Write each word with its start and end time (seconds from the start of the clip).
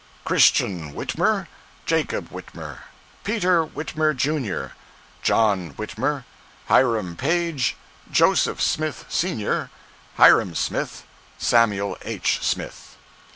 CHRISTIAN 0.25 0.95
WHITMER, 0.95 1.47
JACOB 1.85 2.29
WHITMER, 2.31 2.85
PETER 3.23 3.63
WHITMER, 3.65 4.15
JR., 4.15 4.71
JOHN 5.21 5.75
WHITMER, 5.75 6.25
HIRAM 6.69 7.15
PAGE, 7.15 7.77
JOSEPH 8.11 8.59
SMITH, 8.59 9.05
SR., 9.09 9.69
HYRUM 10.17 10.55
SMITH, 10.55 11.03
SAMUEL 11.37 11.99
H. 12.03 12.39
SMITH. 12.41 12.97